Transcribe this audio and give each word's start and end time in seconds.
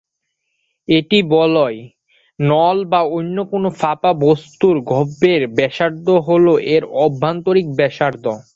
একটি 0.87 1.17
বলয়, 1.33 1.77
নল 2.39 2.77
বা 2.91 3.01
অন্য 3.17 3.37
কোন 3.51 3.63
ফাঁপা 3.79 4.11
বস্তুর 4.23 4.75
গহ্বরের 4.89 5.43
ব্যাসার্ধ 5.57 6.07
হল 6.27 6.45
এর 6.73 6.83
অভ্যন্তরীণ 7.03 7.67
ব্যাসার্ধ। 7.79 8.25